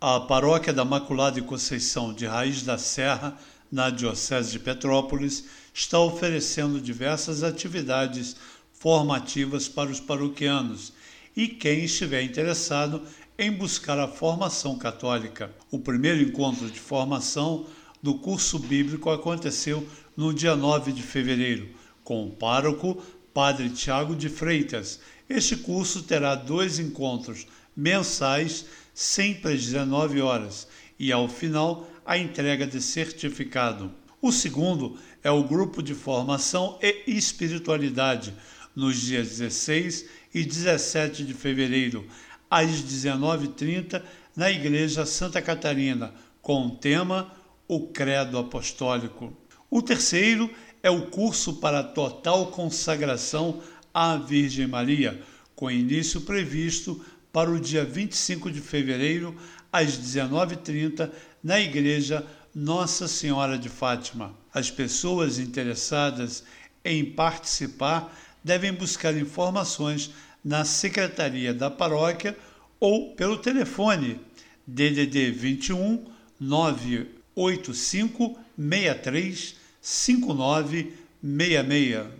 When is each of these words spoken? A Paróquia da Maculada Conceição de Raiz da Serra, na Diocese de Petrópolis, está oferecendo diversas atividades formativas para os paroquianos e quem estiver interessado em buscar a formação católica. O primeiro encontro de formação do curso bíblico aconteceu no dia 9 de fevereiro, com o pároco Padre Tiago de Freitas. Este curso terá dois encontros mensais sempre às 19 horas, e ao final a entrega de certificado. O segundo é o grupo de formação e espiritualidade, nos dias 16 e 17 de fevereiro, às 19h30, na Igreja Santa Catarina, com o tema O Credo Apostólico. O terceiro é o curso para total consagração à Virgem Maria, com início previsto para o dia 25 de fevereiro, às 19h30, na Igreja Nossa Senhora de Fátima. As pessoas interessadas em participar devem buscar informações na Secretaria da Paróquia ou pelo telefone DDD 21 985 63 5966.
A 0.00 0.20
Paróquia 0.20 0.72
da 0.72 0.84
Maculada 0.84 1.42
Conceição 1.42 2.12
de 2.12 2.24
Raiz 2.24 2.62
da 2.62 2.78
Serra, 2.78 3.36
na 3.68 3.90
Diocese 3.90 4.52
de 4.52 4.60
Petrópolis, 4.60 5.46
está 5.74 5.98
oferecendo 5.98 6.80
diversas 6.80 7.42
atividades 7.42 8.36
formativas 8.72 9.66
para 9.66 9.90
os 9.90 9.98
paroquianos 9.98 10.92
e 11.36 11.48
quem 11.48 11.82
estiver 11.82 12.22
interessado 12.22 13.02
em 13.36 13.50
buscar 13.50 13.98
a 13.98 14.06
formação 14.06 14.78
católica. 14.78 15.50
O 15.68 15.80
primeiro 15.80 16.22
encontro 16.22 16.70
de 16.70 16.78
formação 16.78 17.66
do 18.00 18.14
curso 18.14 18.56
bíblico 18.56 19.10
aconteceu 19.10 19.84
no 20.16 20.32
dia 20.32 20.54
9 20.54 20.92
de 20.92 21.02
fevereiro, 21.02 21.70
com 22.04 22.24
o 22.24 22.30
pároco 22.30 23.02
Padre 23.34 23.68
Tiago 23.68 24.14
de 24.14 24.28
Freitas. 24.28 25.00
Este 25.28 25.56
curso 25.56 26.04
terá 26.04 26.36
dois 26.36 26.78
encontros 26.78 27.48
mensais 27.76 28.64
sempre 28.98 29.52
às 29.52 29.64
19 29.64 30.20
horas, 30.20 30.66
e 30.98 31.12
ao 31.12 31.28
final 31.28 31.88
a 32.04 32.18
entrega 32.18 32.66
de 32.66 32.82
certificado. 32.82 33.92
O 34.20 34.32
segundo 34.32 34.98
é 35.22 35.30
o 35.30 35.44
grupo 35.44 35.80
de 35.80 35.94
formação 35.94 36.76
e 36.82 37.04
espiritualidade, 37.06 38.34
nos 38.74 39.00
dias 39.00 39.28
16 39.28 40.04
e 40.34 40.42
17 40.42 41.24
de 41.24 41.32
fevereiro, 41.32 42.08
às 42.50 42.70
19h30, 42.82 44.02
na 44.34 44.50
Igreja 44.50 45.06
Santa 45.06 45.40
Catarina, 45.40 46.12
com 46.42 46.66
o 46.66 46.70
tema 46.70 47.30
O 47.68 47.86
Credo 47.86 48.36
Apostólico. 48.36 49.32
O 49.70 49.80
terceiro 49.80 50.50
é 50.82 50.90
o 50.90 51.06
curso 51.06 51.60
para 51.60 51.84
total 51.84 52.48
consagração 52.48 53.62
à 53.94 54.16
Virgem 54.16 54.66
Maria, 54.66 55.22
com 55.54 55.70
início 55.70 56.22
previsto 56.22 57.00
para 57.32 57.50
o 57.50 57.60
dia 57.60 57.84
25 57.84 58.50
de 58.50 58.60
fevereiro, 58.60 59.36
às 59.72 59.98
19h30, 59.98 61.10
na 61.42 61.60
Igreja 61.60 62.26
Nossa 62.54 63.06
Senhora 63.06 63.58
de 63.58 63.68
Fátima. 63.68 64.34
As 64.52 64.70
pessoas 64.70 65.38
interessadas 65.38 66.42
em 66.84 67.04
participar 67.04 68.16
devem 68.42 68.72
buscar 68.72 69.16
informações 69.16 70.10
na 70.44 70.64
Secretaria 70.64 71.52
da 71.52 71.70
Paróquia 71.70 72.36
ou 72.80 73.14
pelo 73.14 73.38
telefone 73.38 74.20
DDD 74.66 75.30
21 75.30 76.04
985 76.40 78.38
63 78.56 79.56
5966. 79.80 82.18